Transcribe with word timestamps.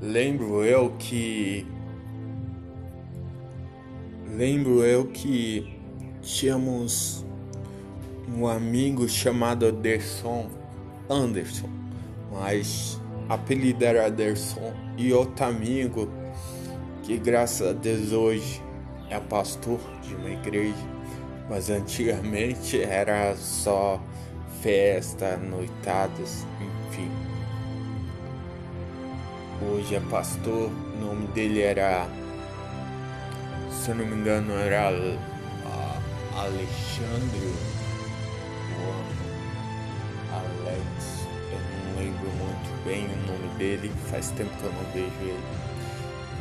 Lembro 0.00 0.64
eu 0.64 0.94
que. 0.98 1.66
Lembro 4.34 4.82
eu 4.82 5.08
que 5.08 5.78
tínhamos 6.22 7.24
um 8.34 8.48
amigo 8.48 9.06
chamado 9.06 9.66
Anderson. 9.66 10.48
Anderson, 11.10 11.68
mas 12.32 12.98
apelido 13.28 13.84
era 13.84 14.06
Anderson. 14.06 14.72
E 14.96 15.12
outro 15.12 15.44
amigo 15.44 16.08
que, 17.02 17.18
graças 17.18 17.68
a 17.68 17.72
Deus, 17.72 18.12
hoje 18.12 18.62
é 19.10 19.20
pastor 19.20 19.80
de 20.02 20.14
uma 20.14 20.30
igreja, 20.30 20.74
mas 21.46 21.68
antigamente 21.68 22.80
era 22.80 23.36
só 23.36 24.00
festa, 24.62 25.36
noitadas, 25.36 26.46
enfim 26.88 27.29
hoje 29.62 29.94
é 29.94 30.00
pastor. 30.10 30.70
O 30.70 31.04
nome 31.04 31.26
dele 31.28 31.60
era, 31.60 32.06
se 33.70 33.90
eu 33.90 33.94
não 33.94 34.06
me 34.06 34.16
engano, 34.16 34.52
era 34.54 34.88
Alexandre 36.36 37.54
Alex. 40.32 41.26
Eu 41.52 41.58
não 41.58 42.00
lembro 42.00 42.28
muito 42.38 42.84
bem 42.84 43.04
o 43.04 43.32
nome 43.32 43.48
dele. 43.58 43.92
Faz 44.10 44.30
tempo 44.30 44.50
que 44.56 44.64
eu 44.64 44.72
não 44.72 44.84
vejo 44.92 45.10
ele. 45.20 45.44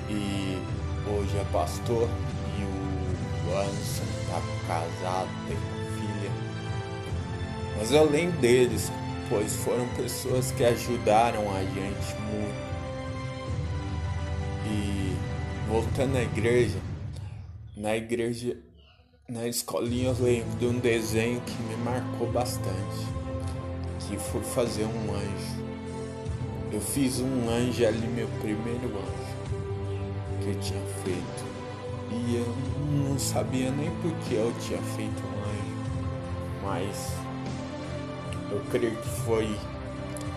E 0.10 0.62
hoje 1.08 1.38
é 1.38 1.46
pastor 1.52 2.10
e 2.58 2.64
o 2.64 3.58
Anderson 3.58 4.06
tá 4.30 4.42
casado, 4.68 5.30
tem 5.48 5.58
uma 5.58 5.86
filha. 5.98 6.32
Mas 7.78 7.92
eu 7.92 8.10
lembro 8.10 8.40
deles, 8.40 8.92
pois 9.30 9.56
foram 9.58 9.88
pessoas 9.90 10.52
que 10.52 10.64
ajudaram 10.64 11.54
a 11.56 11.62
gente 11.62 12.16
muito 12.32 12.69
e 14.70 15.16
voltando 15.68 16.18
à 16.18 16.22
igreja, 16.22 16.78
na 17.76 17.96
igreja, 17.96 18.56
na 19.28 19.48
escolinha 19.48 20.10
eu 20.10 20.24
lembro 20.24 20.58
de 20.58 20.66
um 20.66 20.80
desenho 20.80 21.42
que 21.42 21.62
me 21.64 21.76
marcou 21.78 22.32
bastante, 22.32 23.08
que 24.08 24.18
foi 24.18 24.42
fazer 24.42 24.86
um 24.86 25.14
anjo. 25.14 25.70
Eu 26.72 26.82
fiz 26.82 27.20
um 27.20 27.50
anjo 27.50 27.86
ali, 27.86 28.08
meu 28.08 28.28
primeiro 28.40 28.88
anjo 28.88 29.30
que 30.42 30.50
eu 30.50 30.60
tinha 30.60 30.82
feito. 31.04 31.50
E 32.12 32.36
eu 32.36 32.56
não 33.04 33.20
sabia 33.20 33.72
nem 33.72 33.92
por 34.02 34.12
que 34.26 34.36
eu 34.36 34.54
tinha 34.60 34.82
feito 34.82 35.24
um 35.24 35.44
anjo, 35.44 35.80
mas 36.64 37.14
eu 38.52 38.62
creio 38.72 38.96
que 38.96 39.10
foi 39.26 39.56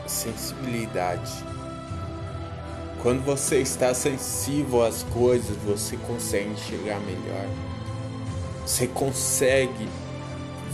sensibilidade 0.07 1.33
quando 3.03 3.25
você 3.25 3.59
está 3.59 3.93
sensível 3.93 4.85
às 4.85 5.03
coisas, 5.03 5.57
você 5.65 5.97
consegue 5.97 6.51
enxergar 6.51 7.01
melhor. 7.01 7.49
Você 8.65 8.87
consegue 8.87 9.89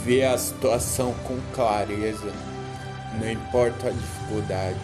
ver 0.04 0.24
a 0.24 0.36
situação 0.36 1.14
com 1.26 1.40
clareza, 1.54 2.30
não 3.18 3.32
importa 3.32 3.88
a 3.88 3.90
dificuldade. 3.90 4.78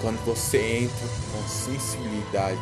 Quando 0.00 0.24
você 0.24 0.84
entra 0.84 1.08
com 1.30 1.46
sensibilidade, 1.46 2.60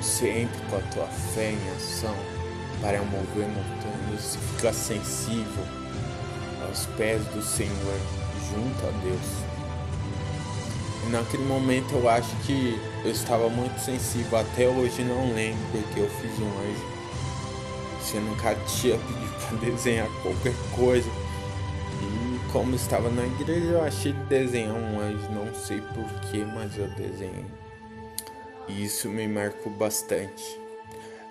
você 0.00 0.28
entra 0.28 0.60
com 0.70 0.76
a 0.76 0.80
tua 0.92 1.06
fé 1.34 1.50
em 1.50 1.76
ação 1.76 2.14
para 2.80 3.02
mover 3.02 3.48
montanhas, 3.48 4.22
você 4.22 4.38
fica 4.38 4.72
sensível 4.72 5.64
aos 6.64 6.86
pés 6.96 7.22
do 7.26 7.42
Senhor, 7.42 7.98
junto 8.52 8.86
a 8.86 8.90
Deus 9.02 9.59
naquele 11.08 11.44
momento 11.44 11.94
eu 11.94 12.08
acho 12.08 12.34
que 12.44 12.78
eu 13.04 13.10
estava 13.10 13.48
muito 13.48 13.78
sensível. 13.80 14.38
Até 14.38 14.68
hoje 14.68 15.02
não 15.02 15.34
lembro 15.34 15.60
porque 15.72 16.00
eu 16.00 16.10
fiz 16.10 16.38
um 16.38 16.48
anjo. 16.48 17.00
Eu 18.14 18.20
nunca 18.22 18.54
tinha 18.66 18.98
pedido 18.98 19.46
para 19.48 19.70
desenhar 19.70 20.08
qualquer 20.22 20.54
coisa. 20.74 21.08
E 22.02 22.52
como 22.52 22.74
estava 22.74 23.08
na 23.08 23.24
igreja, 23.24 23.66
eu 23.66 23.82
achei 23.82 24.12
de 24.12 24.24
desenhar 24.24 24.74
um 24.74 25.00
anjo. 25.00 25.30
Não 25.30 25.54
sei 25.54 25.80
porquê, 25.80 26.44
mas 26.54 26.76
eu 26.76 26.88
desenhei. 26.88 27.46
E 28.68 28.84
isso 28.84 29.08
me 29.08 29.26
marcou 29.26 29.72
bastante. 29.72 30.60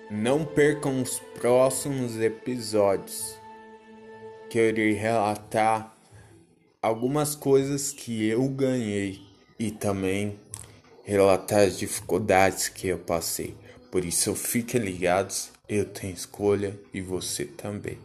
Não 0.09 0.43
percam 0.43 1.01
os 1.01 1.19
próximos 1.39 2.19
episódios 2.19 3.37
que 4.49 4.57
eu 4.57 4.69
irei 4.69 4.93
relatar 4.93 5.95
algumas 6.81 7.35
coisas 7.35 7.91
que 7.91 8.27
eu 8.27 8.47
ganhei 8.49 9.28
e 9.59 9.69
também 9.69 10.39
relatar 11.03 11.59
as 11.59 11.77
dificuldades 11.77 12.69
que 12.69 12.87
eu 12.87 12.97
passei. 12.97 13.55
Por 13.91 14.05
isso, 14.05 14.33
fiquem 14.33 14.79
ligados, 14.79 15.51
eu 15.67 15.83
tenho 15.85 16.13
escolha 16.13 16.79
e 16.93 17.01
você 17.01 17.45
também. 17.45 17.97